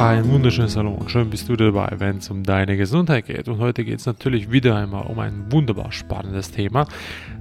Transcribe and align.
Ein 0.00 0.30
wunderschönes 0.30 0.78
Hallo 0.78 0.92
und 0.92 1.10
schön 1.10 1.28
bist 1.28 1.50
du 1.50 1.56
dabei, 1.56 1.96
wenn 1.98 2.16
es 2.16 2.30
um 2.30 2.42
deine 2.42 2.78
Gesundheit 2.78 3.26
geht. 3.26 3.48
Und 3.48 3.58
heute 3.58 3.84
geht 3.84 3.98
es 3.98 4.06
natürlich 4.06 4.50
wieder 4.50 4.74
einmal 4.74 5.04
um 5.06 5.18
ein 5.18 5.52
wunderbar 5.52 5.92
spannendes 5.92 6.50
Thema, 6.50 6.86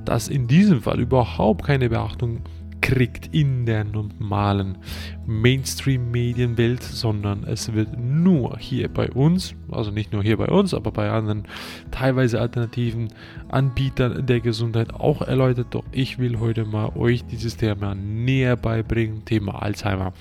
das 0.04 0.28
in 0.28 0.46
diesem 0.46 0.82
Fall 0.82 1.00
überhaupt 1.00 1.64
keine 1.64 1.88
Beachtung 1.88 2.42
kriegt 2.82 3.34
in 3.34 3.66
der 3.66 3.86
normalen 3.86 4.78
Mainstream-Medienwelt, 5.26 6.84
sondern 6.84 7.46
es 7.46 7.74
wird 7.74 7.98
nur 7.98 8.58
hier 8.58 8.90
bei 8.90 9.10
uns, 9.10 9.56
also 9.72 9.92
nicht 9.92 10.12
nur 10.12 10.22
hier 10.22 10.36
bei 10.36 10.48
uns, 10.48 10.74
aber 10.74 10.92
bei 10.92 11.10
anderen 11.12 11.44
teilweise 11.92 12.42
alternativen 12.42 13.08
Anbietern 13.48 14.26
der 14.26 14.42
Gesundheit 14.42 14.94
auch 14.94 15.22
erläutert. 15.22 15.68
Doch 15.72 15.86
ich 15.94 16.20
will 16.20 16.40
heute 16.40 16.66
mal 16.66 16.92
euch 16.98 17.24
dieses 17.26 17.56
Thema 17.56 17.96
näher 17.96 18.58
beibringen, 18.58 19.24
Thema 19.24 19.62
Alzheimer. 19.62 20.12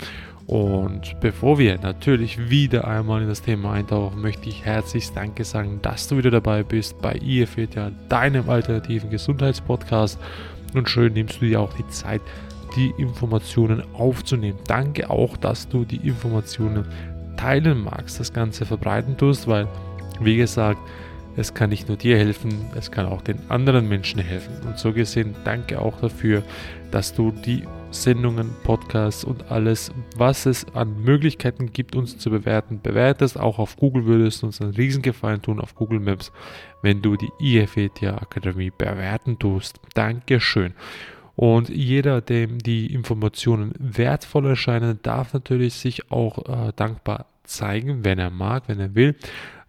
Und 0.48 1.20
bevor 1.20 1.59
wir 1.59 1.79
natürlich 1.79 2.48
wieder 2.48 2.89
einmal 2.89 3.20
in 3.20 3.29
das 3.29 3.43
Thema 3.43 3.73
eintauchen, 3.73 4.23
möchte 4.23 4.48
ich 4.48 4.65
herzlich 4.65 5.12
Danke 5.12 5.45
sagen, 5.45 5.80
dass 5.83 6.09
du 6.09 6.16
wieder 6.16 6.30
dabei 6.30 6.62
bist 6.62 6.98
bei 7.02 7.16
IFETA, 7.16 7.93
deinem 8.09 8.48
alternativen 8.48 9.11
Gesundheitspodcast. 9.11 10.19
Und 10.73 10.89
schön 10.89 11.12
nimmst 11.12 11.42
du 11.42 11.45
dir 11.45 11.61
auch 11.61 11.75
die 11.75 11.87
Zeit, 11.89 12.23
die 12.77 12.95
Informationen 12.97 13.83
aufzunehmen. 13.92 14.59
Danke 14.66 15.11
auch, 15.11 15.37
dass 15.37 15.69
du 15.69 15.84
die 15.84 16.09
Informationen 16.09 16.87
teilen 17.37 17.84
magst, 17.84 18.19
das 18.19 18.33
Ganze 18.33 18.65
verbreiten 18.65 19.19
tust, 19.19 19.48
weil, 19.48 19.69
wie 20.19 20.39
gesagt, 20.39 20.80
es 21.38 21.55
kann 21.55 21.70
nicht 21.70 21.87
nur 21.87 21.97
dir 21.97 22.19
helfen, 22.19 22.66
es 22.74 22.91
kann 22.91 23.06
auch 23.06 23.23
den 23.23 23.38
anderen 23.48 23.88
Menschen 23.88 24.20
helfen. 24.20 24.55
Und 24.67 24.77
so 24.77 24.92
gesehen, 24.92 25.36
danke 25.44 25.81
auch 25.81 26.00
dafür, 26.00 26.42
dass 26.91 27.14
du 27.14 27.31
die 27.31 27.62
Sendungen, 27.91 28.50
Podcasts 28.64 29.22
und 29.22 29.50
alles, 29.50 29.92
was 30.16 30.47
es 30.47 30.66
an 30.75 31.03
Möglichkeiten 31.03 31.72
gibt, 31.72 31.94
uns 31.94 32.19
zu 32.19 32.31
bewerten, 32.31 32.81
bewertest. 32.83 33.39
Auch 33.39 33.61
auf 33.61 33.77
Google 33.77 34.05
würdest 34.05 34.42
du 34.42 34.47
uns 34.47 34.61
einen 34.61 34.75
Riesengefallen 34.75 35.41
tun, 35.41 35.61
auf 35.61 35.77
Google 35.77 36.00
Maps, 36.00 36.33
wenn 36.83 37.03
du 37.03 37.16
die 37.16 37.31
IFETA 37.41 38.19
Akademie 38.19 38.72
bewerten 38.77 39.39
tust. 39.39 39.81
Dankeschön. 39.94 40.75
Und 41.36 41.69
jeder, 41.69 42.20
dem 42.20 42.59
die 42.59 42.92
Informationen 42.92 43.72
wertvoll 43.78 44.47
erscheinen, 44.47 44.98
darf 45.03 45.34
natürlich 45.34 45.75
sich 45.75 46.11
auch 46.11 46.39
äh, 46.48 46.72
dankbar 46.75 47.27
zeigen, 47.44 48.05
wenn 48.05 48.19
er 48.19 48.31
mag, 48.31 48.64
wenn 48.66 48.81
er 48.81 48.94
will, 48.97 49.14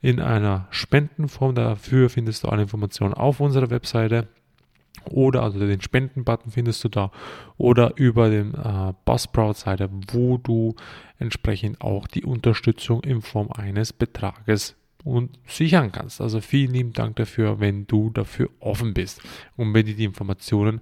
in 0.01 0.19
einer 0.19 0.67
Spendenform. 0.71 1.55
Dafür 1.55 2.09
findest 2.09 2.43
du 2.43 2.49
alle 2.49 2.63
Informationen 2.63 3.13
auf 3.13 3.39
unserer 3.39 3.69
Webseite 3.69 4.27
oder 5.05 5.43
also 5.43 5.59
den 5.59 5.81
Spenden-Button 5.81 6.51
findest 6.51 6.83
du 6.83 6.89
da 6.89 7.11
oder 7.57 7.93
über 7.97 8.29
den 8.29 8.53
äh, 8.53 8.93
Buzzsprout-Seite, 9.05 9.89
wo 10.11 10.37
du 10.37 10.75
entsprechend 11.17 11.81
auch 11.81 12.07
die 12.07 12.23
Unterstützung 12.23 13.01
in 13.03 13.21
Form 13.21 13.51
eines 13.51 13.93
Betrages 13.93 14.75
und 15.03 15.39
sichern 15.47 15.91
kannst. 15.91 16.21
Also 16.21 16.41
vielen 16.41 16.73
lieben 16.73 16.93
Dank 16.93 17.15
dafür, 17.15 17.59
wenn 17.59 17.87
du 17.87 18.09
dafür 18.09 18.49
offen 18.59 18.93
bist 18.93 19.21
und 19.55 19.73
wenn 19.73 19.85
dir 19.85 19.95
die 19.95 20.03
Informationen 20.03 20.81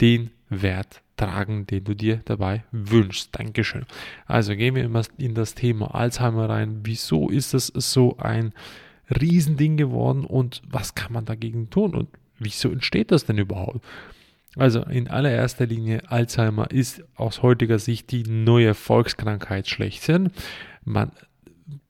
den 0.00 0.30
Wert 0.48 1.02
tragen, 1.20 1.66
den 1.66 1.84
du 1.84 1.94
dir 1.94 2.20
dabei 2.24 2.64
wünschst. 2.72 3.38
Dankeschön. 3.38 3.84
Also 4.26 4.56
gehen 4.56 4.74
wir 4.74 4.84
immer 4.84 5.02
in 5.18 5.34
das 5.34 5.54
Thema 5.54 5.94
Alzheimer 5.94 6.48
rein. 6.48 6.80
Wieso 6.84 7.28
ist 7.28 7.52
es 7.52 7.66
so 7.66 8.16
ein 8.18 8.52
Riesending 9.10 9.76
geworden 9.76 10.24
und 10.24 10.62
was 10.68 10.94
kann 10.94 11.12
man 11.12 11.24
dagegen 11.24 11.68
tun 11.68 11.94
und 11.94 12.08
wieso 12.38 12.70
entsteht 12.70 13.10
das 13.10 13.26
denn 13.26 13.38
überhaupt? 13.38 13.84
Also 14.56 14.82
in 14.82 15.08
allererster 15.08 15.66
Linie 15.66 16.10
Alzheimer 16.10 16.70
ist 16.70 17.04
aus 17.14 17.42
heutiger 17.42 17.78
Sicht 17.78 18.10
die 18.10 18.24
neue 18.24 18.74
Volkskrankheit 18.74 19.68
schlechthin. 19.68 20.30
Man 20.84 21.12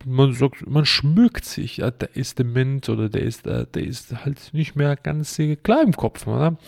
man 0.04 0.32
sagt, 0.34 0.68
man 0.68 0.84
schmückt 0.84 1.44
sich, 1.46 1.78
ja, 1.78 1.90
der 1.90 2.14
ist 2.14 2.38
dement 2.38 2.88
oder 2.90 3.08
der 3.08 3.22
ist, 3.22 3.46
äh, 3.46 3.66
der 3.66 3.84
ist 3.84 4.24
halt 4.24 4.52
nicht 4.52 4.76
mehr 4.76 4.96
ganz 4.96 5.40
klar 5.62 5.82
im 5.82 5.92
Kopf, 5.92 6.26
oder? 6.26 6.58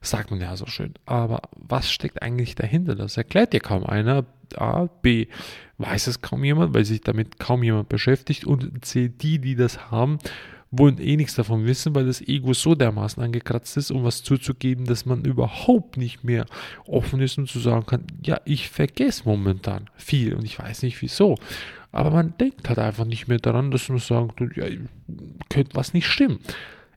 Sagt 0.00 0.30
man 0.30 0.40
ja 0.40 0.56
so 0.56 0.66
schön. 0.66 0.94
Aber 1.06 1.42
was 1.56 1.90
steckt 1.90 2.22
eigentlich 2.22 2.54
dahinter? 2.54 2.94
Das 2.94 3.16
erklärt 3.16 3.52
dir 3.52 3.60
kaum 3.60 3.84
einer. 3.84 4.24
A, 4.56 4.86
B, 5.02 5.26
weiß 5.76 6.06
es 6.06 6.22
kaum 6.22 6.42
jemand, 6.42 6.74
weil 6.74 6.84
sich 6.84 7.02
damit 7.02 7.38
kaum 7.38 7.62
jemand 7.62 7.88
beschäftigt. 7.88 8.44
Und 8.44 8.84
C, 8.84 9.08
die, 9.08 9.38
die 9.38 9.56
das 9.56 9.90
haben, 9.90 10.18
wollen 10.70 10.98
eh 10.98 11.16
nichts 11.16 11.34
davon 11.34 11.66
wissen, 11.66 11.94
weil 11.94 12.06
das 12.06 12.20
Ego 12.20 12.52
so 12.52 12.74
dermaßen 12.74 13.22
angekratzt 13.22 13.76
ist, 13.76 13.90
um 13.90 14.04
was 14.04 14.22
zuzugeben, 14.22 14.84
dass 14.84 15.06
man 15.06 15.24
überhaupt 15.24 15.96
nicht 15.96 16.24
mehr 16.24 16.46
offen 16.86 17.20
ist 17.20 17.38
und 17.38 17.48
zu 17.48 17.58
sagen 17.58 17.86
kann, 17.86 18.04
ja, 18.22 18.40
ich 18.44 18.68
vergesse 18.68 19.22
momentan 19.24 19.88
viel 19.96 20.34
und 20.34 20.44
ich 20.44 20.58
weiß 20.58 20.82
nicht 20.82 21.00
wieso. 21.00 21.36
Aber 21.90 22.10
man 22.10 22.34
denkt 22.38 22.68
halt 22.68 22.78
einfach 22.78 23.06
nicht 23.06 23.28
mehr 23.28 23.38
daran, 23.38 23.70
dass 23.70 23.88
man 23.88 23.98
sagt, 23.98 24.40
ja, 24.56 24.66
könnte 25.48 25.74
was 25.74 25.94
nicht 25.94 26.06
stimmen. 26.06 26.40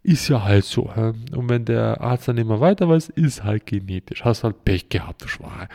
Ist 0.04 0.30
ja 0.30 0.44
halt 0.44 0.66
so. 0.66 0.90
Und 0.90 1.50
wenn 1.50 1.66
der 1.66 2.02
Arzt 2.02 2.28
dann 2.28 2.38
immer 2.38 2.60
weiter 2.60 2.90
weiß, 2.90 3.10
ist 3.10 3.44
halt 3.44 3.68
genetisch. 3.68 4.24
Hast 4.24 4.44
halt 4.44 4.66
Pech 4.66 4.90
gehabt, 4.90 5.24
du 5.24 5.28
Schwache. 5.28 5.68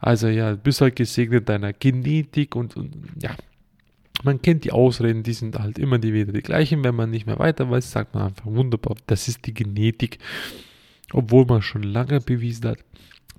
Also 0.00 0.28
ja, 0.28 0.54
bist 0.54 0.80
halt 0.80 0.96
gesegnet 0.96 1.48
deiner 1.50 1.74
Genetik 1.74 2.56
und, 2.56 2.76
und 2.76 2.94
ja, 3.20 3.36
man 4.22 4.40
kennt 4.40 4.64
die 4.64 4.72
Ausreden, 4.72 5.22
die 5.22 5.34
sind 5.34 5.58
halt 5.58 5.78
immer 5.78 5.98
die 5.98 6.14
wieder 6.14 6.32
die 6.32 6.40
gleichen. 6.40 6.82
Wenn 6.82 6.94
man 6.94 7.10
nicht 7.10 7.26
mehr 7.26 7.38
weiter 7.38 7.70
weiß, 7.70 7.90
sagt 7.90 8.14
man 8.14 8.28
einfach 8.28 8.46
wunderbar, 8.46 8.96
das 9.06 9.28
ist 9.28 9.44
die 9.44 9.52
Genetik. 9.52 10.18
Obwohl 11.12 11.44
man 11.44 11.60
schon 11.60 11.82
lange 11.82 12.20
bewiesen 12.20 12.70
hat, 12.70 12.78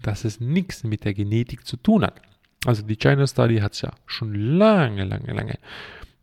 dass 0.04 0.26
es 0.26 0.40
nichts 0.40 0.84
mit 0.84 1.06
der 1.06 1.16
Genetik 1.16 1.66
zu 1.66 1.78
tun 1.78 2.04
hat. 2.04 2.22
Also 2.66 2.84
die 2.84 2.98
China 2.98 3.26
Study 3.26 3.58
hat 3.58 3.74
es 3.74 3.82
ja 3.82 3.92
schon 4.06 4.36
lange, 4.36 5.06
lange, 5.06 5.34
lange 5.34 5.58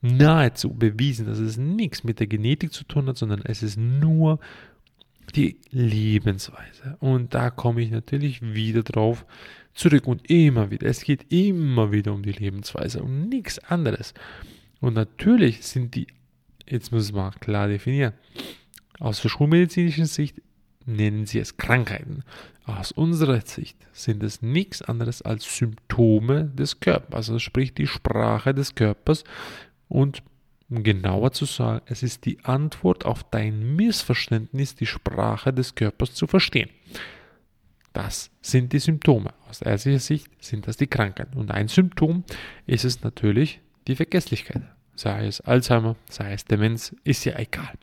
nahezu 0.03 0.75
bewiesen, 0.75 1.27
dass 1.27 1.39
es 1.39 1.57
nichts 1.57 2.05
mit 2.05 2.21
der 2.21 2.27
Genetik 2.27 2.73
zu 2.73 2.85
tun 2.85 3.07
hat, 3.07 3.17
sondern 3.17 3.43
es 3.45 3.63
ist 3.63 3.79
nur 3.79 4.39
die 5.35 5.59
Lebensweise. 5.71 6.97
Und 7.01 7.35
da 7.35 7.51
komme 7.51 7.81
ich 7.81 7.91
natürlich 7.91 8.43
wieder 8.43 8.83
drauf 8.83 9.25
zurück 9.73 10.07
und 10.07 10.29
immer 10.29 10.71
wieder. 10.71 10.87
Es 10.87 11.03
geht 11.03 11.33
immer 11.33 11.93
wieder 11.93 12.13
um 12.13 12.23
die 12.23 12.33
Lebensweise 12.33 13.03
und 13.03 13.29
nichts 13.29 13.59
anderes. 13.61 14.13
Und 14.81 14.95
natürlich 14.95 15.65
sind 15.65 15.95
die, 15.95 16.09
jetzt 16.69 16.93
muss 16.93 17.13
man 17.13 17.33
klar 17.35 17.69
definieren, 17.69 18.13
aus 18.99 19.23
der 19.23 19.31
schulmedizinischen 19.31 20.07
Sicht 20.07 20.43
nennen 20.85 21.27
sie 21.27 21.39
es 21.39 21.57
Krankheiten. 21.57 22.25
Aus 22.65 22.93
unserer 22.93 23.41
Sicht 23.41 23.77
sind 23.93 24.23
es 24.23 24.43
nichts 24.43 24.83
anderes 24.83 25.23
als 25.23 25.57
Symptome 25.57 26.47
des 26.47 26.81
Körpers, 26.81 27.29
also 27.29 27.39
sprich 27.39 27.75
die 27.75 27.87
Sprache 27.87 28.55
des 28.55 28.75
Körpers, 28.75 29.25
und 29.93 30.23
um 30.71 30.83
genauer 30.83 31.33
zu 31.33 31.45
sagen, 31.45 31.83
es 31.85 32.03
ist 32.03 32.25
die 32.25 32.43
Antwort 32.45 33.05
auf 33.05 33.25
dein 33.25 33.77
Missverständnis, 33.77 34.75
die 34.75 34.87
Sprache 34.87 35.53
des 35.53 35.75
Körpers 35.75 36.15
zu 36.15 36.27
verstehen. 36.27 36.71
Das 37.93 38.31
sind 38.41 38.73
die 38.73 38.79
Symptome. 38.79 39.35
Aus 39.51 39.61
ärztlicher 39.61 39.99
Sicht 39.99 40.29
sind 40.43 40.67
das 40.67 40.79
die 40.79 40.87
Krankheiten. 40.87 41.37
Und 41.37 41.51
ein 41.51 41.69
Symptom 41.69 42.25
ist 42.67 42.87
es 42.87 43.03
natürlich 43.03 43.61
die 43.87 43.97
Vergesslichkeit. 43.97 44.63
Sei 44.95 45.27
es 45.27 45.43
Alzheimer, 45.43 45.97
sei 46.09 46.33
es 46.33 46.47
Demenz, 46.47 46.97
ist 47.05 47.27
ja 47.27 47.39
egal. 47.39 47.75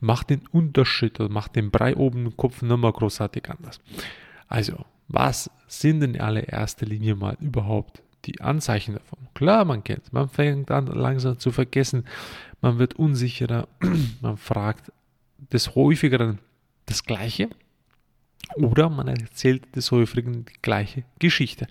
Macht 0.00 0.30
den 0.30 0.46
Unterschied 0.46 1.20
oder 1.20 1.28
macht 1.28 1.56
den 1.56 1.70
Brei 1.70 1.94
oben 1.94 2.24
im 2.24 2.36
Kopf 2.38 2.62
nochmal 2.62 2.92
großartig 2.92 3.50
anders. 3.50 3.80
Also, 4.48 4.86
was 5.08 5.50
sind 5.66 6.02
in 6.02 6.18
allererster 6.18 6.86
Linie 6.86 7.16
mal 7.16 7.36
überhaupt 7.38 8.02
die 8.24 8.40
Anzeichen 8.40 8.94
davon. 8.94 9.18
Klar, 9.34 9.64
man 9.64 9.84
kennt. 9.84 10.12
Man 10.12 10.28
fängt 10.28 10.70
an 10.70 10.86
langsam 10.86 11.38
zu 11.38 11.50
vergessen. 11.50 12.04
Man 12.60 12.78
wird 12.78 12.94
unsicherer. 12.94 13.68
Man 14.20 14.36
fragt 14.36 14.92
des 15.52 15.74
Häufigeren 15.74 16.38
das 16.86 17.04
Gleiche. 17.04 17.48
Oder 18.56 18.90
man 18.90 19.06
erzählt 19.06 19.76
des 19.76 19.90
Häufigen 19.92 20.44
die 20.44 20.60
gleiche 20.60 21.04
Geschichte. 21.18 21.66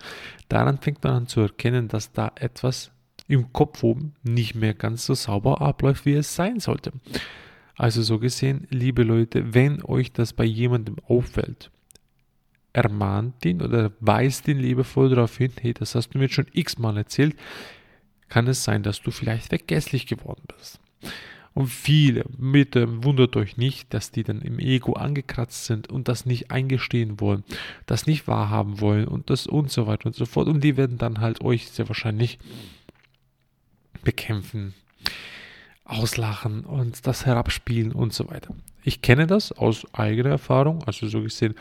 Daran 0.47 0.77
fängt 0.77 1.03
man 1.03 1.13
an 1.13 1.27
zu 1.27 1.41
erkennen, 1.41 1.89
dass 1.89 2.13
da 2.13 2.31
etwas 2.35 2.91
im 3.27 3.51
Kopf 3.51 3.83
oben 3.83 4.13
nicht 4.23 4.55
mehr 4.55 4.73
ganz 4.73 5.05
so 5.05 5.13
sauber 5.13 5.61
abläuft, 5.61 6.05
wie 6.05 6.13
es 6.13 6.35
sein 6.35 6.59
sollte. 6.59 6.93
Also 7.75 8.01
so 8.01 8.19
gesehen, 8.19 8.67
liebe 8.69 9.03
Leute, 9.03 9.53
wenn 9.53 9.83
euch 9.83 10.11
das 10.11 10.33
bei 10.33 10.45
jemandem 10.45 10.97
auffällt, 11.07 11.69
ermahnt 12.73 13.45
ihn 13.45 13.61
oder 13.61 13.91
weist 13.99 14.47
ihn 14.47 14.59
liebevoll 14.59 15.09
darauf 15.09 15.37
hin, 15.37 15.51
hey, 15.59 15.73
das 15.73 15.95
hast 15.95 16.09
du 16.09 16.19
mir 16.19 16.29
schon 16.29 16.47
x-mal 16.53 16.97
erzählt, 16.97 17.35
kann 18.27 18.47
es 18.47 18.63
sein, 18.63 18.83
dass 18.83 19.01
du 19.01 19.11
vielleicht 19.11 19.47
vergesslich 19.47 20.05
geworden 20.05 20.43
bist. 20.55 20.79
Und 21.53 21.67
viele, 21.67 22.25
bitte 22.37 23.03
wundert 23.03 23.35
euch 23.35 23.57
nicht, 23.57 23.93
dass 23.93 24.11
die 24.11 24.23
dann 24.23 24.41
im 24.41 24.59
Ego 24.59 24.93
angekratzt 24.93 25.65
sind 25.65 25.89
und 25.89 26.07
das 26.07 26.25
nicht 26.25 26.51
eingestehen 26.51 27.19
wollen, 27.19 27.43
das 27.85 28.05
nicht 28.05 28.27
wahrhaben 28.27 28.79
wollen 28.79 29.07
und 29.07 29.29
das 29.29 29.47
und 29.47 29.71
so 29.71 29.87
weiter 29.87 30.05
und 30.05 30.15
so 30.15 30.25
fort. 30.25 30.47
Und 30.47 30.63
die 30.63 30.77
werden 30.77 30.97
dann 30.97 31.19
halt 31.19 31.41
euch 31.41 31.69
sehr 31.69 31.89
wahrscheinlich 31.89 32.37
bekämpfen, 34.03 34.75
auslachen 35.83 36.65
und 36.65 37.07
das 37.07 37.25
herabspielen 37.25 37.91
und 37.91 38.13
so 38.13 38.29
weiter. 38.29 38.53
Ich 38.83 39.01
kenne 39.01 39.27
das 39.27 39.51
aus 39.51 39.91
eigener 39.93 40.29
Erfahrung, 40.29 40.83
also 40.83 41.07
so 41.07 41.21
gesehen 41.23 41.55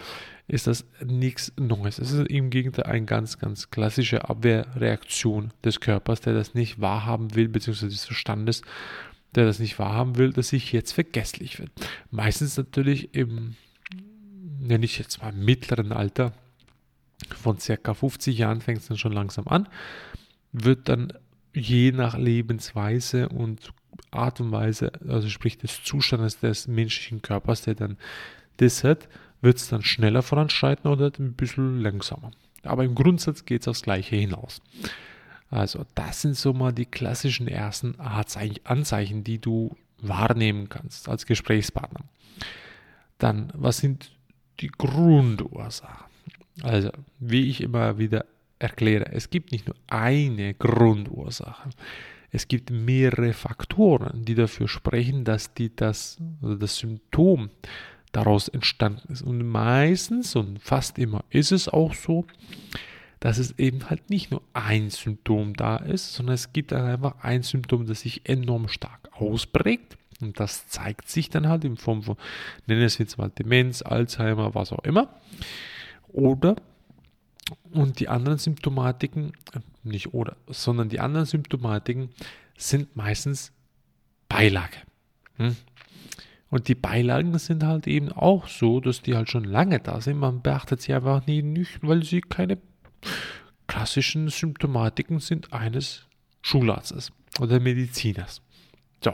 ist 0.49 0.67
das 0.67 0.87
nichts 1.05 1.53
Neues. 1.59 1.99
Es 1.99 2.11
ist 2.11 2.27
im 2.29 2.49
Gegenteil 2.49 2.87
eine 2.87 3.05
ganz, 3.05 3.39
ganz 3.39 3.71
klassische 3.71 4.29
Abwehrreaktion 4.29 5.53
des 5.63 5.81
Körpers, 5.81 6.23
der 6.23 6.33
das 6.33 6.55
nicht 6.55 6.81
wahrhaben 6.81 7.35
will, 7.35 7.49
beziehungsweise 7.49 7.91
des 7.91 8.07
Verstandes, 8.07 8.63
der 9.35 9.45
das 9.45 9.59
nicht 9.59 9.79
wahrhaben 9.79 10.17
will, 10.17 10.33
dass 10.33 10.49
sich 10.49 10.73
jetzt 10.73 10.93
vergesslich 10.93 11.59
wird. 11.59 11.71
Meistens 12.11 12.57
natürlich 12.57 13.15
im, 13.15 13.57
nenne 14.59 14.87
ich 14.87 14.99
jetzt 14.99 15.21
mal 15.21 15.33
mittleren 15.33 15.93
Alter, 15.93 16.33
von 17.37 17.59
circa 17.59 17.93
50 17.93 18.39
Jahren 18.39 18.63
fängt 18.63 18.81
es 18.81 18.89
dann 18.89 18.97
schon 18.97 19.13
langsam 19.13 19.49
an, 19.49 19.69
wird 20.53 20.89
dann 20.89 21.13
je 21.55 21.93
nach 21.93 22.17
Lebensweise 22.17 23.29
und 23.29 23.73
Art 24.11 24.41
und 24.41 24.51
Weise, 24.51 24.93
also 25.07 25.29
sprich 25.29 25.59
des 25.59 25.83
Zustandes 25.83 26.39
des 26.39 26.69
menschlichen 26.69 27.21
Körpers, 27.21 27.63
der 27.63 27.75
dann 27.75 27.99
das 28.57 28.83
hat, 28.83 29.09
wird 29.41 29.59
es 29.59 29.69
dann 29.69 29.83
schneller 29.83 30.23
voranschreiten 30.23 30.91
oder 30.91 31.11
ein 31.19 31.35
bisschen 31.35 31.81
langsamer. 31.81 32.31
Aber 32.63 32.85
im 32.85 32.95
Grundsatz 32.95 33.45
geht 33.45 33.63
es 33.63 33.69
aufs 33.69 33.83
Gleiche 33.83 34.17
hinaus. 34.17 34.61
Also 35.51 35.85
das 35.95 36.23
sind 36.23 36.37
so 36.37 36.53
mal 36.53 36.73
die 36.73 36.87
klassischen 36.87 37.49
ersten 37.49 37.99
Anzeichen, 37.99 39.25
die 39.25 39.39
du 39.39 39.77
wahrnehmen 40.01 40.69
kannst 40.69 41.09
als 41.09 41.27
Gesprächspartner. 41.27 42.05
Dann, 43.19 43.51
was 43.55 43.79
sind 43.79 44.13
die 44.61 44.69
Grundursachen? 44.69 46.07
Also, 46.63 46.91
wie 47.19 47.49
ich 47.49 47.63
immer 47.63 47.99
wieder 47.99 48.25
erkläre, 48.59 49.13
es 49.13 49.31
gibt 49.31 49.53
nicht 49.53 49.67
nur 49.67 49.77
eine 49.87 50.55
Grundursache. 50.55 51.71
Es 52.31 52.49
gibt 52.49 52.71
mehrere 52.71 53.33
Faktoren, 53.33 54.25
die 54.25 54.35
dafür 54.35 54.69
sprechen, 54.69 55.25
dass 55.25 55.55
die 55.55 55.75
das, 55.75 56.19
das 56.41 56.77
Symptom 56.77 57.51
daraus 58.13 58.49
entstanden 58.49 59.13
ist. 59.13 59.23
Und 59.23 59.47
meistens 59.47 60.35
und 60.37 60.61
fast 60.61 60.99
immer 60.99 61.25
ist 61.31 61.53
es 61.53 61.69
auch 61.69 61.95
so, 61.95 62.27
dass 63.21 63.39
es 63.39 63.59
eben 63.59 63.91
halt 63.91 64.11
nicht 64.11 64.31
nur 64.31 64.43
ein 64.53 64.91
Symptom 64.91 65.55
da 65.55 65.77
ist, 65.77 66.15
sondern 66.15 66.35
es 66.35 66.53
gibt 66.53 66.73
einfach 66.73 67.17
ein 67.23 67.43
Symptom, 67.43 67.87
das 67.87 68.01
sich 68.01 68.29
enorm 68.29 68.69
stark 68.69 69.11
ausprägt. 69.13 69.97
Und 70.21 70.41
das 70.41 70.69
zeigt 70.69 71.09
sich 71.09 71.31
dann 71.31 71.49
halt 71.49 71.65
in 71.65 71.77
Form 71.77 72.03
von, 72.03 72.17
nennen 72.67 72.83
es 72.83 72.99
jetzt 72.99 73.19
mal 73.19 73.31
Demenz, 73.31 73.83
Alzheimer, 73.83 74.55
was 74.55 74.73
auch 74.73 74.83
immer. 74.85 75.21
Oder, 76.09 76.57
und 77.71 78.01
die 78.01 78.09
anderen 78.09 78.39
Symptomatiken, 78.39 79.33
äh, 79.53 79.61
nicht 79.83 80.15
oder, 80.15 80.37
sondern 80.49 80.89
die 80.89 81.01
anderen 81.01 81.27
Symptomatiken 81.27 82.11
sind 82.57 82.97
meistens 82.97 83.53
Beilage. 84.29 84.79
Hm? 85.37 85.57
Und 86.51 86.69
die 86.69 86.75
Beilagen 86.75 87.39
sind 87.39 87.63
halt 87.63 87.87
eben 87.87 88.11
auch 88.11 88.49
so, 88.49 88.81
dass 88.81 89.03
die 89.03 89.15
halt 89.15 89.29
schon 89.29 89.45
lange 89.45 89.81
da 89.81 90.01
sind. 90.01 90.19
Man 90.19 90.41
beachtet 90.41 90.81
sie 90.81 90.95
einfach 90.95 91.27
nie, 91.27 91.43
nicht, 91.43 91.79
weil 91.83 92.03
sie 92.03 92.23
keine 92.23 92.59
klassischen 93.67 94.29
Symptomatiken 94.29 95.21
sind 95.21 95.53
eines 95.53 96.07
Schularztes 96.41 97.13
oder 97.39 97.61
Mediziners. 97.61 98.41
So. 99.05 99.13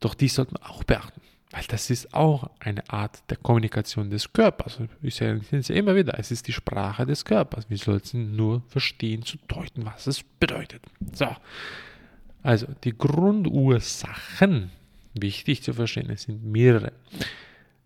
Doch 0.00 0.14
die 0.14 0.28
sollte 0.28 0.54
man 0.54 0.70
auch 0.70 0.84
beachten, 0.84 1.20
weil 1.50 1.64
das 1.68 1.90
ist 1.90 2.14
auch 2.14 2.50
eine 2.58 2.88
Art 2.90 3.22
der 3.30 3.36
Kommunikation 3.36 4.10
des 4.10 4.32
Körpers. 4.32 4.78
Ich 5.02 5.16
sage 5.16 5.40
es 5.50 5.70
immer 5.70 5.94
wieder, 5.94 6.18
es 6.18 6.30
ist 6.30 6.48
die 6.48 6.52
Sprache 6.52 7.04
des 7.06 7.24
Körpers. 7.24 7.68
Wir 7.68 7.76
sollten 7.76 8.36
nur 8.36 8.62
verstehen, 8.68 9.22
zu 9.22 9.38
deuten, 9.48 9.84
was 9.84 10.06
es 10.06 10.22
bedeutet. 10.22 10.82
So. 11.12 11.28
Also 12.42 12.66
die 12.84 12.96
Grundursachen 12.96 14.70
wichtig 15.14 15.62
zu 15.62 15.72
verstehen, 15.72 16.10
es 16.10 16.22
sind 16.22 16.44
mehrere, 16.44 16.92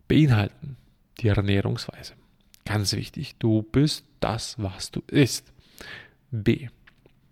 beinhalten 0.07 0.77
die 1.19 1.27
Ernährungsweise. 1.27 2.13
Ganz 2.65 2.93
wichtig, 2.93 3.35
du 3.39 3.61
bist 3.63 4.05
das, 4.19 4.55
was 4.57 4.91
du 4.91 5.01
isst. 5.07 5.51
B. 6.31 6.67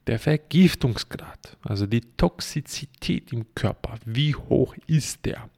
Der 0.05 0.19
Vergiftungsgrad, 0.19 1.57
also 1.63 1.87
die 1.87 2.01
Toxizität 2.01 3.31
im 3.31 3.45
Körper, 3.55 3.97
wie 4.05 4.35
hoch 4.35 4.75
ist 4.85 5.25
der? 5.25 5.49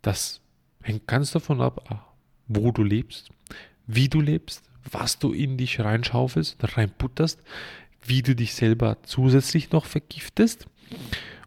Das 0.00 0.40
hängt 0.82 1.06
ganz 1.06 1.32
davon 1.32 1.60
ab, 1.60 2.08
wo 2.48 2.72
du 2.72 2.82
lebst, 2.82 3.28
wie 3.86 4.08
du 4.08 4.20
lebst, 4.20 4.62
was 4.90 5.18
du 5.18 5.32
in 5.32 5.58
dich 5.58 5.80
reinschaufelst, 5.80 6.56
reinputterst, 6.60 7.40
wie 8.02 8.22
du 8.22 8.34
dich 8.34 8.54
selber 8.54 8.98
zusätzlich 9.02 9.70
noch 9.70 9.84
vergiftest 9.84 10.66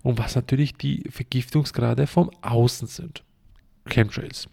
und 0.03 0.17
was 0.17 0.35
natürlich 0.35 0.73
die 0.75 1.03
Vergiftungsgrade 1.09 2.07
vom 2.07 2.31
Außen 2.41 2.87
sind. 2.87 3.23
Chemtrails, 3.85 4.47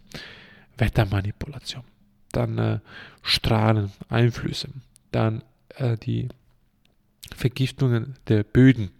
Wettermanipulation, 0.77 1.83
dann 2.31 2.57
äh, 2.57 2.79
Strahlen, 3.21 3.91
Einflüsse, 4.09 4.69
dann 5.11 5.43
äh, 5.75 5.97
die 5.97 6.29
Vergiftungen 7.35 8.15
der 8.27 8.43
Böden, 8.43 8.91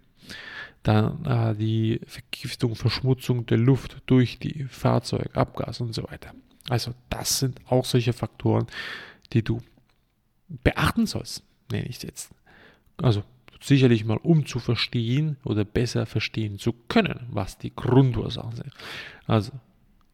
dann 0.82 1.24
äh, 1.24 1.54
die 1.54 2.00
Vergiftung, 2.06 2.76
Verschmutzung 2.76 3.46
der 3.46 3.58
Luft 3.58 4.00
durch 4.06 4.38
die 4.38 4.64
Fahrzeuge, 4.64 5.34
Abgas 5.34 5.80
und 5.80 5.94
so 5.94 6.04
weiter. 6.04 6.32
Also 6.68 6.94
das 7.10 7.38
sind 7.38 7.60
auch 7.66 7.84
solche 7.84 8.12
Faktoren, 8.12 8.66
die 9.32 9.42
du 9.42 9.60
beachten 10.48 11.06
sollst, 11.06 11.42
nenne 11.70 11.86
ich 11.88 12.02
jetzt. 12.02 12.30
Also 12.98 13.22
sicherlich 13.60 14.04
mal 14.04 14.18
um 14.18 14.46
zu 14.46 14.58
verstehen 14.58 15.36
oder 15.44 15.64
besser 15.64 16.06
verstehen 16.06 16.58
zu 16.58 16.72
können, 16.72 17.26
was 17.30 17.58
die 17.58 17.74
Grundursachen 17.74 18.56
sind. 18.56 18.72
Also, 19.26 19.52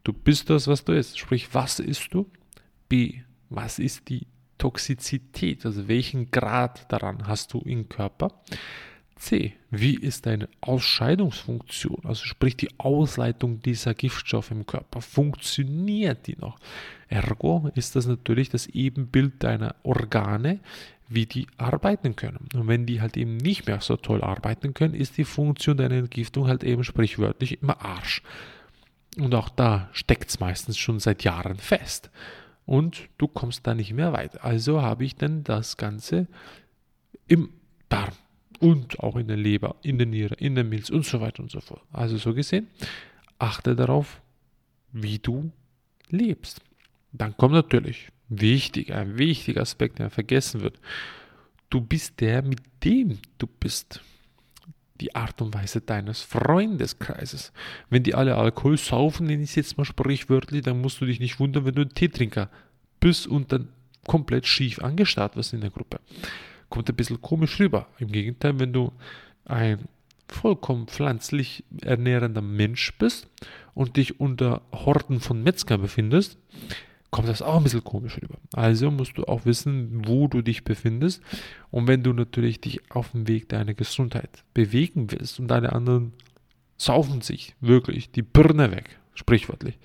du 0.03 0.13
bist 0.13 0.51
das, 0.51 0.67
was 0.67 0.85
du 0.85 0.93
isst. 0.93 1.19
Sprich, 1.19 1.53
was 1.53 1.79
isst 1.79 2.13
du? 2.13 2.31
B, 2.89 3.21
was 3.51 3.79
ist 3.79 4.09
die 4.09 4.27
Toxizität? 4.59 5.65
Also, 5.67 5.89
welchen 5.89 6.31
Grad 6.31 6.91
daran 6.93 7.27
hast 7.27 7.53
du 7.53 7.61
im 7.61 7.89
Körper? 7.89 8.33
C. 9.17 9.55
Wie 9.71 9.95
ist 9.95 10.27
deine 10.27 10.49
Ausscheidungsfunktion? 10.61 12.01
Also 12.05 12.25
sprich 12.25 12.57
die 12.57 12.69
Ausleitung 12.79 13.61
dieser 13.63 13.95
Giftstoffe 13.95 14.51
im 14.51 14.67
Körper. 14.67 15.01
Funktioniert 15.01 16.27
die 16.27 16.37
noch? 16.37 16.59
Ergo 17.09 17.71
ist 17.75 17.97
das 17.97 18.07
natürlich 18.07 18.51
das 18.51 18.67
Ebenbild 18.67 19.43
deiner 19.43 19.77
Organe, 19.83 20.61
wie 21.09 21.27
die 21.27 21.47
arbeiten 21.57 22.17
können. 22.17 22.49
Und 22.55 22.67
wenn 22.67 22.87
die 22.87 23.01
halt 23.01 23.17
eben 23.17 23.37
nicht 23.37 23.67
mehr 23.67 23.81
so 23.81 23.97
toll 23.97 24.23
arbeiten 24.23 24.75
können, 24.75 24.95
ist 24.95 25.19
die 25.19 25.25
Funktion 25.25 25.77
deiner 25.77 25.97
Entgiftung 25.97 26.47
halt 26.47 26.65
eben 26.65 26.85
sprichwörtlich 26.85 27.61
immer 27.63 27.85
Arsch. 27.85 28.23
Und 29.19 29.35
auch 29.35 29.49
da 29.49 29.89
steckt 29.93 30.31
es 30.31 30.41
meistens 30.41 30.79
schon 30.79 30.99
seit 31.01 31.23
Jahren 31.23 31.57
fest. 31.57 32.11
Und 32.67 33.09
du 33.19 33.29
kommst 33.29 33.67
da 33.67 33.75
nicht 33.75 33.93
mehr 33.93 34.13
weiter. 34.13 34.45
Also 34.45 34.83
habe 34.83 35.05
ich 35.05 35.17
dann 35.17 35.45
das 35.45 35.77
Ganze 35.77 36.27
im 37.29 37.51
Darm 37.89 38.15
und 38.61 39.01
auch 39.01 39.17
in 39.17 39.29
der 39.29 39.37
Leber, 39.37 39.77
in 39.83 39.99
der 39.99 40.07
Niere, 40.07 40.35
in 40.37 40.55
der 40.55 40.65
Milz 40.65 40.89
und 40.89 41.05
so 41.05 41.21
weiter 41.21 41.43
und 41.43 41.51
so 41.51 41.61
fort. 41.61 41.83
Also 41.93 42.17
so 42.17 42.33
gesehen, 42.33 42.69
achte 43.39 43.77
darauf, 43.77 44.23
wie 44.93 45.19
du 45.19 45.53
lebst. 46.09 46.63
Dann 47.13 47.37
kommt 47.37 47.55
natürlich 47.55 48.09
wichtig, 48.29 48.93
ein 48.93 49.19
wichtiger 49.19 49.63
Aspekt, 49.63 49.99
der 49.99 50.11
vergessen 50.11 50.63
wird. 50.63 50.79
Du 51.71 51.81
bist 51.81 52.21
der, 52.21 52.43
mit 52.43 52.61
dem 52.85 53.19
du 53.39 53.47
bist. 53.47 54.01
Die 55.01 55.15
Art 55.15 55.43
und 55.43 55.53
Weise 55.55 55.81
deines 55.81 56.23
Freundeskreises. 56.23 57.53
Wenn 57.91 58.05
die 58.05 58.15
alle 58.15 58.37
Alkohol 58.37 58.79
saufen, 58.79 59.27
nenne 59.27 59.43
ich 59.43 59.51
es 59.51 59.57
jetzt 59.57 59.77
mal 59.77 59.85
sprichwörtlich, 59.85 60.63
dann 60.63 60.81
musst 60.81 61.01
du 61.01 61.05
dich 61.05 61.19
nicht 61.19 61.41
wundern, 61.41 61.65
wenn 61.65 61.75
du 61.75 61.83
ein 61.83 61.95
Teetrinker 61.95 62.49
bist 63.01 63.27
und 63.27 63.51
dann 63.51 63.69
komplett 64.07 64.47
schief 64.47 64.79
angestarrt 64.79 65.35
wirst 65.35 65.53
in 65.53 65.63
der 65.63 65.71
Gruppe. 65.71 65.99
Kommt 66.69 66.89
ein 66.89 66.97
bisschen 66.97 67.21
komisch 67.21 67.59
rüber. 67.59 67.89
Im 67.99 68.13
Gegenteil, 68.13 68.59
wenn 68.61 68.73
du 68.73 68.93
ein 69.45 69.89
vollkommen 70.29 70.87
pflanzlich 70.87 71.65
ernährender 71.83 72.41
Mensch 72.41 72.97
bist 72.99 73.29
und 73.75 73.97
dich 73.97 74.21
unter 74.21 74.63
Horden 74.73 75.21
von 75.21 75.43
Metzger 75.43 75.79
befindest, 75.79 76.39
kommt 77.15 77.29
das 77.29 77.43
auch 77.43 77.59
ein 77.59 77.63
bisschen 77.63 77.85
komisch 77.85 78.17
rüber. 78.21 78.39
Also 78.55 78.91
musst 78.91 79.17
du 79.17 79.25
auch 79.27 79.45
wissen, 79.45 80.03
wo 80.05 80.27
du 80.27 80.43
dich 80.43 80.65
befindest. 80.65 81.23
Und 81.71 81.87
wenn 81.87 82.03
du 82.03 82.13
natürlich 82.13 82.61
dich 82.61 82.91
auf 82.91 83.13
dem 83.13 83.29
Weg 83.29 83.49
deiner 83.49 83.73
Gesundheit 83.73 84.43
bewegen 84.53 85.13
willst 85.13 85.39
und 85.39 85.47
deine 85.47 85.75
anderen 85.75 86.13
saufen 86.77 87.21
sich 87.21 87.55
wirklich 87.61 88.11
die 88.11 88.23
Birne 88.23 88.73
weg, 88.73 88.99
sprichwörtlich, 89.15 89.79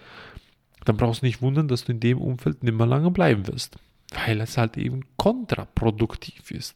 dann 0.86 0.98
brauchst 0.98 1.22
du 1.22 1.28
nicht 1.28 1.40
wundern, 1.40 1.68
dass 1.68 1.86
du 1.86 1.92
in 1.92 2.00
dem 2.00 2.20
Umfeld 2.20 2.64
nimmer 2.64 2.88
lange 2.88 3.12
bleiben 3.12 3.46
wirst. 3.46 3.78
Weil 4.26 4.42
es 4.42 4.58
halt 4.58 4.76
eben 4.76 5.02
kontraproduktiv 5.16 6.50
ist 6.50 6.76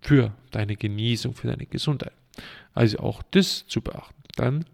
für 0.00 0.34
deine 0.50 0.74
Genesung, 0.74 1.32
für 1.36 1.46
deine 1.46 1.66
Gesundheit. 1.66 2.14
Also 2.72 2.98
auch 2.98 3.22
das 3.30 3.68
zu 3.68 3.82
beachten. 3.82 4.20
Dann 4.34 4.64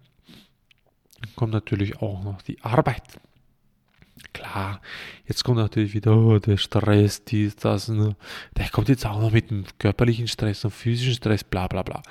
kommt 1.37 1.53
natürlich 1.53 1.99
auch 2.01 2.25
noch 2.25 2.41
die 2.41 2.63
Arbeit 2.63 3.21
Klar, 4.33 4.81
jetzt 5.27 5.45
kommt 5.45 5.59
natürlich 5.59 5.95
wieder 5.95 6.17
oh, 6.17 6.39
der 6.39 6.57
Stress, 6.57 7.25
dies, 7.25 7.57
das, 7.57 7.89
ne? 7.89 8.17
der 8.57 8.69
kommt 8.69 8.89
jetzt 8.89 9.07
auch 9.07 9.21
noch 9.21 9.33
mit 9.33 9.51
dem 9.51 9.65
körperlichen 9.79 10.29
Stress 10.29 10.65
und 10.65 10.71
physischen 10.71 11.15
Stress, 11.15 11.45
bla 11.45 11.67
bla 11.67 11.83
bla. 11.83 12.03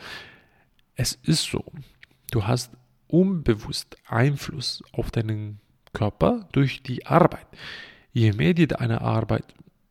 Es 0.95 1.13
ist 1.23 1.43
so, 1.43 1.63
du 2.31 2.45
hast 2.45 2.71
unbewusst 3.07 3.97
Einfluss 4.07 4.83
auf 4.91 5.11
deinen 5.11 5.59
Körper 5.93 6.47
durch 6.51 6.83
die 6.83 7.05
Arbeit. 7.05 7.47
Je 8.11 8.33
mehr 8.33 8.53
dir 8.53 8.67
deine 8.67 9.01
Arbeit 9.01 9.45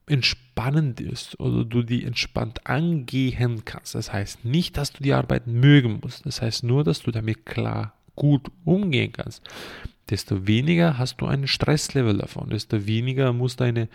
entspannend 0.06 1.00
ist 1.00 1.38
oder 1.40 1.64
du 1.64 1.82
die 1.82 2.04
entspannt 2.04 2.66
angehen 2.66 3.64
kannst, 3.64 3.94
das 3.94 4.12
heißt 4.12 4.44
nicht, 4.44 4.76
dass 4.76 4.92
du 4.92 5.02
die 5.02 5.12
Arbeit 5.12 5.46
mögen 5.46 6.00
musst, 6.02 6.26
das 6.26 6.40
heißt 6.40 6.64
nur, 6.64 6.84
dass 6.84 7.00
du 7.00 7.10
damit 7.10 7.44
klar 7.46 7.97
gut 8.18 8.50
umgehen 8.64 9.12
kannst, 9.12 9.42
desto 10.10 10.46
weniger 10.46 10.98
hast 10.98 11.20
du 11.20 11.26
einen 11.26 11.46
Stresslevel 11.46 12.18
davon, 12.18 12.50
desto 12.50 12.86
weniger 12.86 13.32
muss 13.32 13.54
deine 13.54 13.88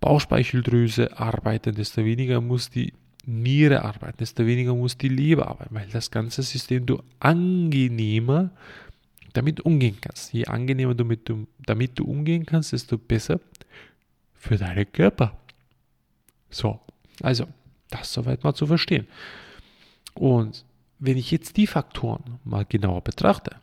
Bauchspeicheldrüse 0.00 1.18
arbeiten, 1.18 1.74
desto 1.74 2.04
weniger 2.04 2.40
muss 2.40 2.70
die 2.70 2.94
Niere 3.26 3.84
arbeiten, 3.84 4.16
desto 4.18 4.46
weniger 4.46 4.74
muss 4.74 4.96
die 4.96 5.10
Leber 5.10 5.48
arbeiten, 5.48 5.74
weil 5.74 5.88
das 5.92 6.10
ganze 6.10 6.42
System 6.42 6.86
du 6.86 7.02
angenehmer 7.20 8.50
damit 9.34 9.60
umgehen 9.60 9.98
kannst. 10.00 10.32
Je 10.32 10.46
angenehmer 10.46 10.94
du, 10.94 11.04
mit, 11.04 11.30
damit 11.58 11.98
du 11.98 12.04
umgehen 12.04 12.46
kannst, 12.46 12.72
desto 12.72 12.96
besser 12.96 13.38
für 14.34 14.56
deinen 14.56 14.90
Körper. 14.90 15.36
So, 16.48 16.80
also, 17.20 17.46
das 17.90 18.10
soweit 18.12 18.44
mal 18.44 18.54
zu 18.54 18.66
verstehen. 18.66 19.06
Und 20.14 20.64
wenn 20.98 21.16
ich 21.16 21.30
jetzt 21.30 21.56
die 21.56 21.66
Faktoren 21.66 22.38
mal 22.44 22.64
genauer 22.64 23.02
betrachte, 23.02 23.56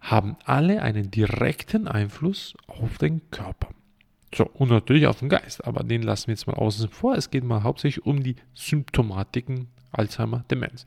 haben 0.00 0.36
alle 0.44 0.82
einen 0.82 1.10
direkten 1.10 1.88
Einfluss 1.88 2.54
auf 2.66 2.98
den 2.98 3.28
Körper. 3.30 3.70
So, 4.34 4.44
und 4.44 4.70
natürlich 4.70 5.06
auf 5.06 5.18
den 5.18 5.28
Geist, 5.28 5.64
aber 5.64 5.82
den 5.82 6.02
lassen 6.02 6.28
wir 6.28 6.34
jetzt 6.34 6.46
mal 6.46 6.54
außen 6.54 6.90
vor. 6.90 7.14
Es 7.14 7.30
geht 7.30 7.44
mal 7.44 7.62
hauptsächlich 7.62 8.04
um 8.04 8.22
die 8.22 8.36
Symptomatiken 8.54 9.68
Alzheimer, 9.92 10.44
Demenz. 10.50 10.84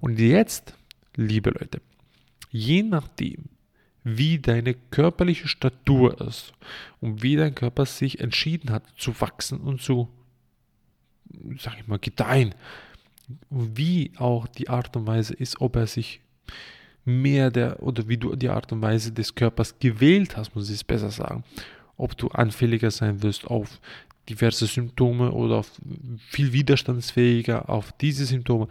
Und 0.00 0.18
jetzt, 0.18 0.74
liebe 1.14 1.50
Leute, 1.50 1.80
je 2.50 2.82
nachdem, 2.82 3.46
wie 4.04 4.38
deine 4.38 4.74
körperliche 4.74 5.48
Statur 5.48 6.20
ist 6.20 6.52
und 7.00 7.22
wie 7.22 7.36
dein 7.36 7.54
Körper 7.54 7.86
sich 7.86 8.20
entschieden 8.20 8.70
hat 8.70 8.84
zu 8.96 9.20
wachsen 9.20 9.60
und 9.60 9.82
zu, 9.82 10.08
sag 11.58 11.78
ich 11.80 11.88
mal, 11.88 11.98
gedeihen, 11.98 12.54
wie 13.50 14.12
auch 14.16 14.46
die 14.46 14.68
Art 14.68 14.96
und 14.96 15.06
Weise 15.06 15.34
ist, 15.34 15.60
ob 15.60 15.76
er 15.76 15.86
sich 15.86 16.20
mehr 17.04 17.50
der 17.50 17.82
oder 17.82 18.08
wie 18.08 18.16
du 18.16 18.34
die 18.34 18.48
Art 18.48 18.72
und 18.72 18.82
Weise 18.82 19.12
des 19.12 19.34
Körpers 19.34 19.78
gewählt 19.78 20.36
hast, 20.36 20.54
muss 20.54 20.68
ich 20.68 20.76
es 20.76 20.84
besser 20.84 21.10
sagen, 21.10 21.44
ob 21.96 22.16
du 22.16 22.28
anfälliger 22.28 22.90
sein 22.90 23.22
wirst 23.22 23.46
auf 23.46 23.80
diverse 24.28 24.66
Symptome 24.66 25.30
oder 25.30 25.56
auf 25.56 25.70
viel 26.18 26.52
widerstandsfähiger 26.52 27.70
auf 27.70 27.92
diese 27.92 28.26
Symptome. 28.26 28.68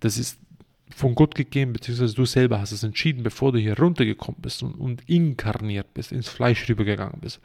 Das 0.00 0.18
ist 0.18 0.38
von 0.94 1.14
Gott 1.14 1.34
gegeben, 1.34 1.72
beziehungsweise 1.72 2.14
du 2.14 2.24
selber 2.24 2.60
hast 2.60 2.72
es 2.72 2.82
entschieden, 2.82 3.22
bevor 3.22 3.52
du 3.52 3.58
hier 3.58 3.78
runtergekommen 3.78 4.40
bist 4.40 4.62
und, 4.62 4.74
und 4.74 5.08
inkarniert 5.08 5.94
bist, 5.94 6.12
ins 6.12 6.28
Fleisch 6.28 6.68
rübergegangen 6.68 7.20
bist. 7.20 7.40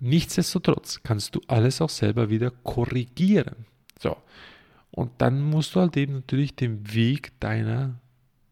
Nichtsdestotrotz 0.00 1.00
kannst 1.02 1.34
du 1.34 1.40
alles 1.46 1.80
auch 1.80 1.88
selber 1.88 2.30
wieder 2.30 2.50
korrigieren. 2.50 3.66
So. 3.98 4.16
Und 4.94 5.10
dann 5.18 5.40
musst 5.40 5.74
du 5.74 5.80
halt 5.80 5.96
eben 5.96 6.14
natürlich 6.14 6.54
den 6.54 6.94
Weg 6.94 7.32
deiner 7.40 7.98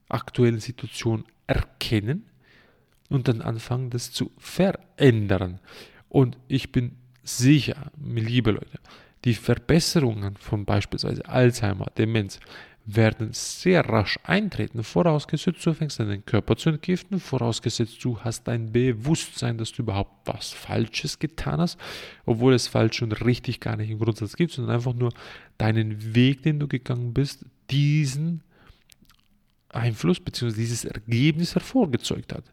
aktuellen 0.08 0.58
Situation 0.58 1.24
erkennen 1.46 2.24
und 3.08 3.28
dann 3.28 3.42
anfangen, 3.42 3.90
das 3.90 4.10
zu 4.10 4.32
verändern. 4.38 5.60
Und 6.08 6.36
ich 6.48 6.72
bin 6.72 6.96
sicher, 7.22 7.92
liebe 7.96 8.50
Leute, 8.50 8.80
die 9.24 9.34
Verbesserungen 9.34 10.36
von 10.36 10.64
beispielsweise 10.64 11.26
Alzheimer, 11.26 11.86
Demenz, 11.96 12.40
werden 12.84 13.28
sehr 13.32 13.88
rasch 13.88 14.18
eintreten, 14.24 14.82
vorausgesetzt 14.82 15.64
du 15.64 15.72
fängst 15.72 16.00
an 16.00 16.08
den 16.08 16.26
Körper 16.26 16.56
zu 16.56 16.70
entgiften, 16.70 17.20
vorausgesetzt 17.20 18.04
du 18.04 18.18
hast 18.20 18.48
ein 18.48 18.72
Bewusstsein, 18.72 19.56
dass 19.56 19.72
du 19.72 19.82
überhaupt 19.82 20.26
was 20.26 20.50
Falsches 20.50 21.18
getan 21.18 21.60
hast, 21.60 21.78
obwohl 22.26 22.54
es 22.54 22.66
falsch 22.66 23.02
und 23.02 23.24
richtig 23.24 23.60
gar 23.60 23.76
nicht 23.76 23.90
im 23.90 23.98
Grundsatz 23.98 24.34
gibt, 24.34 24.52
sondern 24.52 24.74
einfach 24.74 24.94
nur 24.94 25.12
deinen 25.58 26.14
Weg, 26.14 26.42
den 26.42 26.58
du 26.58 26.66
gegangen 26.66 27.14
bist, 27.14 27.44
diesen 27.70 28.42
Einfluss 29.68 30.18
bzw. 30.18 30.52
dieses 30.52 30.84
Ergebnis 30.84 31.54
hervorgezeugt 31.54 32.32
hat. 32.32 32.44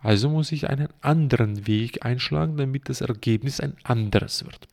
Also 0.00 0.28
muss 0.28 0.52
ich 0.52 0.68
einen 0.68 0.88
anderen 1.00 1.66
Weg 1.66 2.04
einschlagen, 2.04 2.56
damit 2.56 2.88
das 2.88 3.00
Ergebnis 3.00 3.60
ein 3.60 3.74
anderes 3.84 4.44
wird. 4.44 4.68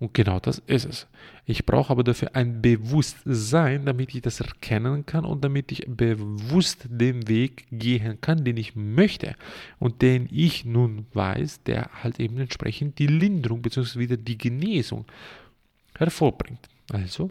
Und 0.00 0.14
genau 0.14 0.38
das 0.38 0.58
ist 0.66 0.84
es. 0.84 1.06
Ich 1.44 1.66
brauche 1.66 1.90
aber 1.90 2.04
dafür 2.04 2.36
ein 2.36 2.62
Bewusstsein, 2.62 3.84
damit 3.84 4.14
ich 4.14 4.22
das 4.22 4.40
erkennen 4.40 5.04
kann 5.06 5.24
und 5.24 5.44
damit 5.44 5.72
ich 5.72 5.86
bewusst 5.88 6.86
den 6.88 7.26
Weg 7.26 7.66
gehen 7.72 8.20
kann, 8.20 8.44
den 8.44 8.56
ich 8.56 8.76
möchte 8.76 9.34
und 9.80 10.00
den 10.00 10.28
ich 10.30 10.64
nun 10.64 11.06
weiß, 11.14 11.64
der 11.64 11.90
halt 12.02 12.20
eben 12.20 12.38
entsprechend 12.38 12.98
die 13.00 13.08
Linderung 13.08 13.60
bzw. 13.60 13.98
wieder 13.98 14.16
die 14.16 14.38
Genesung 14.38 15.04
hervorbringt. 15.96 16.68
Also 16.92 17.30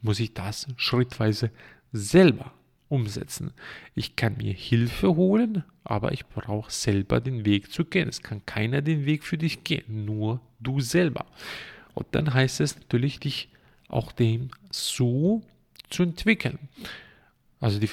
muss 0.00 0.20
ich 0.20 0.32
das 0.32 0.66
schrittweise 0.76 1.50
selber 1.92 2.52
umsetzen. 2.88 3.52
Ich 3.94 4.16
kann 4.16 4.36
mir 4.36 4.52
Hilfe 4.52 5.14
holen, 5.16 5.64
aber 5.84 6.12
ich 6.12 6.26
brauche 6.26 6.70
selber 6.70 7.20
den 7.20 7.44
Weg 7.44 7.72
zu 7.72 7.84
gehen. 7.84 8.08
Es 8.08 8.22
kann 8.22 8.44
keiner 8.46 8.82
den 8.82 9.04
Weg 9.04 9.24
für 9.24 9.38
dich 9.38 9.64
gehen, 9.64 10.04
nur 10.04 10.40
du 10.60 10.80
selber. 10.80 11.26
Und 11.94 12.06
dann 12.12 12.32
heißt 12.32 12.60
es 12.60 12.76
natürlich, 12.76 13.20
dich 13.20 13.48
auch 13.88 14.12
dem 14.12 14.50
so 14.70 15.42
zu 15.90 16.02
entwickeln. 16.02 16.58
Also 17.60 17.78
die, 17.80 17.88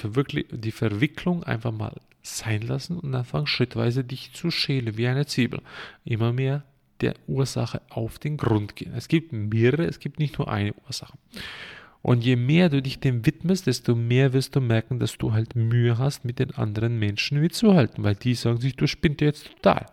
die 0.50 0.72
Verwicklung 0.72 1.42
einfach 1.42 1.72
mal 1.72 2.00
sein 2.22 2.62
lassen 2.62 2.98
und 2.98 3.14
anfangen 3.14 3.46
schrittweise 3.46 4.04
dich 4.04 4.32
zu 4.32 4.50
schälen, 4.50 4.96
wie 4.96 5.06
eine 5.06 5.26
Zwiebel. 5.26 5.60
Immer 6.04 6.32
mehr 6.32 6.64
der 7.00 7.14
Ursache 7.26 7.82
auf 7.88 8.18
den 8.18 8.36
Grund 8.36 8.76
gehen. 8.76 8.92
Es 8.94 9.08
gibt 9.08 9.32
mehrere, 9.32 9.84
es 9.84 9.98
gibt 9.98 10.18
nicht 10.18 10.38
nur 10.38 10.50
eine 10.50 10.74
Ursache. 10.86 11.18
Und 12.06 12.24
je 12.24 12.36
mehr 12.36 12.68
du 12.68 12.80
dich 12.80 13.00
dem 13.00 13.26
widmest, 13.26 13.66
desto 13.66 13.96
mehr 13.96 14.32
wirst 14.32 14.54
du 14.54 14.60
merken, 14.60 15.00
dass 15.00 15.18
du 15.18 15.32
halt 15.32 15.56
Mühe 15.56 15.98
hast, 15.98 16.24
mit 16.24 16.38
den 16.38 16.54
anderen 16.54 17.00
Menschen 17.00 17.40
mitzuhalten, 17.40 18.04
weil 18.04 18.14
die 18.14 18.36
sagen 18.36 18.60
sich, 18.60 18.76
du 18.76 18.86
spinnst 18.86 19.22
jetzt 19.22 19.50
total. 19.56 19.86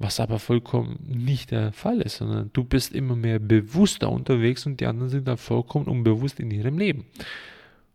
Was 0.00 0.18
aber 0.18 0.40
vollkommen 0.40 0.98
nicht 1.06 1.52
der 1.52 1.70
Fall 1.70 2.00
ist, 2.00 2.16
sondern 2.16 2.50
du 2.52 2.64
bist 2.64 2.92
immer 2.92 3.14
mehr 3.14 3.38
bewusster 3.38 4.10
unterwegs 4.10 4.66
und 4.66 4.80
die 4.80 4.86
anderen 4.86 5.08
sind 5.08 5.28
dann 5.28 5.36
vollkommen 5.36 5.86
unbewusst 5.86 6.40
in 6.40 6.50
ihrem 6.50 6.78
Leben. 6.78 7.06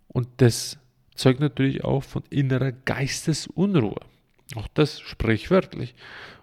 Und 0.07 0.29
das 0.37 0.79
zeugt 1.13 1.41
natürlich 1.41 1.83
auch 1.83 2.05
von 2.05 2.23
innerer 2.29 2.71
Geistesunruhe. 2.71 3.99
Auch 4.55 4.69
das 4.73 5.01
sprichwörtlich. 5.01 5.93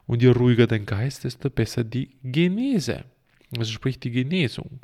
Und 0.06 0.21
je 0.21 0.28
ruhiger 0.28 0.66
dein 0.66 0.85
Geist, 0.85 1.25
desto 1.25 1.49
besser 1.49 1.85
die 1.85 2.11
Genese. 2.23 3.04
Also 3.56 3.73
sprich 3.73 3.99
die 3.99 4.11
Genesung. 4.11 4.80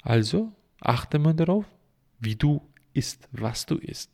Also 0.00 0.50
achte 0.80 1.18
mal 1.18 1.34
darauf, 1.34 1.64
wie 2.20 2.36
du 2.36 2.62
isst, 2.92 3.28
was 3.32 3.66
du 3.66 3.76
isst, 3.76 4.10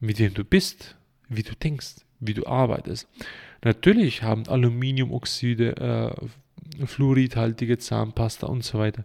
mit 0.00 0.18
wem 0.18 0.34
du 0.34 0.44
bist, 0.44 0.96
wie 1.28 1.42
du 1.42 1.54
denkst, 1.54 1.96
wie 2.20 2.34
du 2.34 2.46
arbeitest. 2.46 3.08
Natürlich 3.62 4.22
haben 4.22 4.46
Aluminiumoxide, 4.48 5.76
äh, 5.76 6.86
fluoridhaltige 6.86 7.78
Zahnpasta 7.78 8.46
und 8.46 8.64
so 8.64 8.78
weiter 8.78 9.04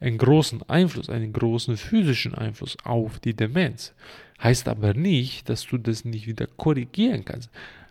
einen 0.00 0.18
großen 0.18 0.62
Einfluss, 0.68 1.10
einen 1.10 1.32
großen 1.32 1.76
physischen 1.76 2.34
Einfluss 2.34 2.76
auf 2.84 3.20
die 3.20 3.34
Demenz. 3.34 3.94
Heißt 4.42 4.68
aber 4.68 4.94
nicht, 4.94 5.48
dass 5.48 5.66
du 5.66 5.76
das 5.76 6.04
nicht 6.06 6.26
wieder 6.26 6.46
korrigieren 6.46 7.24
kannst. 7.24 7.50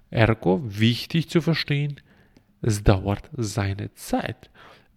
Ergo, 0.10 0.62
wichtig 0.66 1.30
zu 1.30 1.42
verstehen, 1.42 2.02
es 2.62 2.84
dauert 2.84 3.30
seine 3.34 3.94
Zeit. 3.94 4.50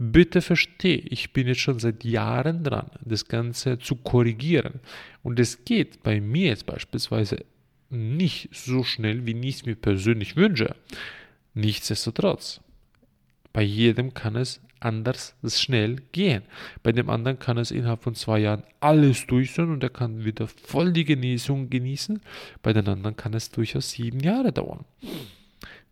Bitte 0.05 0.41
verstehe, 0.43 0.97
ich 0.97 1.33
bin 1.33 1.47
jetzt 1.47 1.61
schon 1.61 1.79
seit 1.79 2.03
Jahren 2.03 2.65
dran, 2.65 2.91
das 3.05 3.29
Ganze 3.29 3.79
zu 3.79 3.95
korrigieren. 3.95 4.81
Und 5.23 5.39
es 5.39 5.65
geht 5.65 6.03
bei 6.03 6.21
mir 6.21 6.49
jetzt 6.49 6.67
beispielsweise 6.67 7.45
nicht 7.89 8.49
so 8.51 8.83
schnell, 8.83 9.27
wie 9.27 9.39
ich 9.49 9.57
es 9.57 9.65
mir 9.65 9.77
persönlich 9.77 10.35
wünsche. 10.35 10.75
Nichtsdestotrotz, 11.55 12.61
bei 13.53 13.63
jedem 13.63 14.13
kann 14.13 14.35
es 14.35 14.61
anders 14.81 15.37
schnell 15.47 15.99
gehen. 16.11 16.43
Bei 16.83 16.91
dem 16.91 17.09
anderen 17.09 17.39
kann 17.39 17.57
es 17.57 17.71
innerhalb 17.71 18.03
von 18.03 18.17
zwei 18.17 18.41
Jahren 18.41 18.65
alles 18.81 19.29
durch 19.29 19.53
sein 19.53 19.71
und 19.71 19.85
er 19.85 19.91
kann 19.91 20.25
wieder 20.25 20.49
voll 20.49 20.93
die 20.93 21.05
Genesung 21.05 21.71
genießen. 21.71 22.21
Bei 22.61 22.73
den 22.73 22.89
anderen 22.89 23.15
kann 23.15 23.35
es 23.35 23.53
durchaus 23.53 23.93
sieben 23.93 24.19
Jahre 24.19 24.51
dauern. 24.51 24.85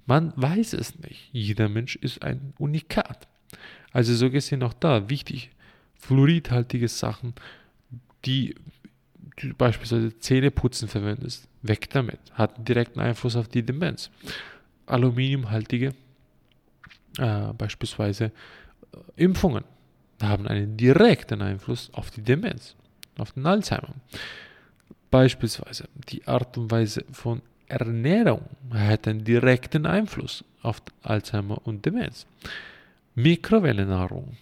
Man 0.04 0.32
weiß 0.34 0.72
es 0.72 0.98
nicht. 0.98 1.28
Jeder 1.30 1.68
Mensch 1.68 1.94
ist 1.94 2.24
ein 2.24 2.54
Unikat. 2.58 3.28
Also 3.92 4.14
so 4.14 4.30
gesehen 4.30 4.62
auch 4.62 4.74
da 4.74 5.08
wichtig, 5.08 5.50
fluoridhaltige 5.98 6.88
Sachen, 6.88 7.34
die 8.24 8.54
du 9.36 9.54
beispielsweise 9.54 10.18
Zähneputzen 10.18 10.88
verwendest, 10.88 11.48
weg 11.62 11.88
damit, 11.90 12.20
hat 12.32 12.56
einen 12.56 12.64
direkten 12.64 13.00
Einfluss 13.00 13.36
auf 13.36 13.48
die 13.48 13.62
Demenz. 13.62 14.10
Aluminiumhaltige, 14.86 15.94
äh, 17.18 17.52
beispielsweise 17.56 18.24
äh, 18.26 18.30
Impfungen, 19.16 19.64
haben 20.22 20.46
einen 20.46 20.76
direkten 20.76 21.40
Einfluss 21.40 21.90
auf 21.92 22.10
die 22.10 22.22
Demenz, 22.22 22.76
auf 23.18 23.32
den 23.32 23.46
Alzheimer. 23.46 23.94
Beispielsweise 25.10 25.88
die 26.08 26.26
Art 26.26 26.56
und 26.58 26.70
Weise 26.70 27.04
von 27.10 27.42
Ernährung 27.68 28.44
hat 28.72 29.08
einen 29.08 29.24
direkten 29.24 29.86
Einfluss 29.86 30.44
auf 30.62 30.82
Alzheimer 31.02 31.66
und 31.66 31.86
Demenz. 31.86 32.26
Mikrowellennahrung 33.14 34.36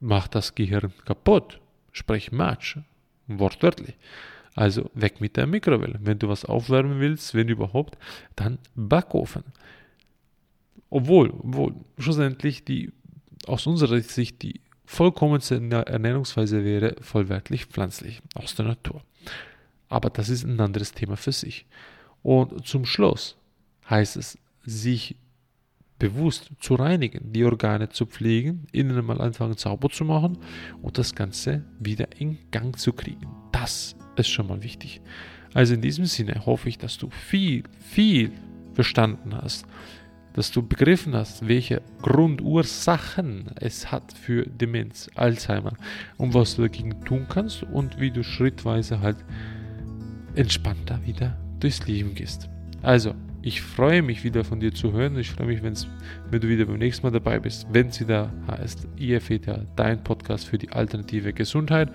macht 0.00 0.34
das 0.34 0.54
Gehirn 0.54 0.92
kaputt, 1.04 1.60
sprich 1.92 2.32
Matsch, 2.32 2.78
wortwörtlich. 3.26 3.96
Also 4.54 4.90
weg 4.94 5.20
mit 5.20 5.36
der 5.36 5.46
Mikrowelle. 5.46 6.00
Wenn 6.02 6.18
du 6.18 6.28
was 6.28 6.44
aufwärmen 6.44 6.98
willst, 6.98 7.34
wenn 7.34 7.48
überhaupt, 7.48 7.96
dann 8.34 8.58
Backofen. 8.74 9.44
Obwohl, 10.90 11.30
obwohl 11.30 11.74
schlussendlich 11.98 12.64
die 12.64 12.92
aus 13.46 13.66
unserer 13.66 14.00
Sicht 14.00 14.42
die 14.42 14.60
vollkommenste 14.84 15.56
Ernährungsweise 15.56 16.64
wäre 16.64 16.96
vollwertlich 17.00 17.66
pflanzlich 17.66 18.20
aus 18.34 18.54
der 18.54 18.66
Natur. 18.66 19.02
Aber 19.88 20.10
das 20.10 20.28
ist 20.28 20.44
ein 20.44 20.60
anderes 20.60 20.92
Thema 20.92 21.16
für 21.16 21.32
sich. 21.32 21.66
Und 22.22 22.66
zum 22.66 22.84
Schluss 22.84 23.36
heißt 23.88 24.16
es, 24.16 24.38
sich 24.64 25.16
bewusst 25.98 26.50
zu 26.60 26.74
reinigen, 26.74 27.32
die 27.32 27.44
Organe 27.44 27.88
zu 27.88 28.06
pflegen, 28.06 28.66
innen 28.72 29.04
mal 29.04 29.20
anfangen 29.20 29.56
sauber 29.56 29.90
zu 29.90 30.04
machen 30.04 30.38
und 30.82 30.98
das 30.98 31.14
Ganze 31.14 31.64
wieder 31.80 32.08
in 32.18 32.38
Gang 32.50 32.78
zu 32.78 32.92
kriegen. 32.92 33.26
Das 33.52 33.96
ist 34.16 34.28
schon 34.28 34.46
mal 34.46 34.62
wichtig. 34.62 35.00
Also 35.54 35.74
in 35.74 35.80
diesem 35.80 36.04
Sinne 36.04 36.46
hoffe 36.46 36.68
ich, 36.68 36.78
dass 36.78 36.98
du 36.98 37.10
viel, 37.10 37.64
viel 37.80 38.32
verstanden 38.74 39.34
hast, 39.34 39.66
dass 40.34 40.52
du 40.52 40.62
begriffen 40.62 41.14
hast, 41.14 41.48
welche 41.48 41.82
Grundursachen 42.00 43.46
es 43.56 43.90
hat 43.90 44.12
für 44.12 44.46
Demenz, 44.46 45.10
Alzheimer 45.16 45.72
und 46.16 46.34
was 46.34 46.56
du 46.56 46.62
dagegen 46.62 47.04
tun 47.04 47.26
kannst 47.28 47.64
und 47.64 47.98
wie 47.98 48.10
du 48.10 48.22
schrittweise 48.22 49.00
halt 49.00 49.16
entspannter 50.36 51.04
wieder 51.04 51.36
durchs 51.58 51.84
Leben 51.86 52.14
gehst. 52.14 52.48
Also, 52.82 53.14
ich 53.42 53.62
freue 53.62 54.02
mich 54.02 54.24
wieder 54.24 54.44
von 54.44 54.60
dir 54.60 54.74
zu 54.74 54.92
hören. 54.92 55.18
Ich 55.18 55.30
freue 55.30 55.46
mich, 55.46 55.62
wenn 55.62 56.40
du 56.40 56.48
wieder 56.48 56.64
beim 56.64 56.78
nächsten 56.78 57.06
Mal 57.06 57.12
dabei 57.12 57.38
bist, 57.38 57.66
wenn 57.72 57.88
es 57.88 58.00
wieder 58.00 58.32
heißt 58.50 58.88
IFETA, 58.98 59.60
dein 59.76 60.02
Podcast 60.02 60.46
für 60.46 60.58
die 60.58 60.70
alternative 60.70 61.32
Gesundheit. 61.32 61.90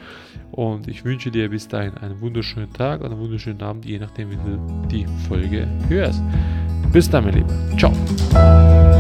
Und 0.52 0.88
ich 0.88 1.04
wünsche 1.04 1.32
dir 1.32 1.50
bis 1.50 1.68
dahin 1.68 1.96
einen 1.98 2.22
wunderschönen 2.22 2.72
Tag 2.74 3.02
und 3.02 3.12
einen 3.12 3.20
wunderschönen 3.20 3.62
Abend, 3.62 3.86
je 3.86 4.00
nachdem, 4.00 4.32
wie 4.32 4.36
du 4.36 4.88
die 4.90 5.06
Folge 5.28 5.68
hörst. 5.90 6.22
Bis 6.92 7.10
dann, 7.10 7.26
mein 7.26 7.34
Lieber. 7.36 7.78
Ciao. 7.78 8.93